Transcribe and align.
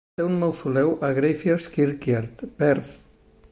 Té 0.19 0.23
un 0.27 0.31
mausoleu 0.43 0.89
a 1.09 1.11
Greyfriars 1.19 1.69
Kirkyard, 1.77 2.43
Perth. 2.63 2.93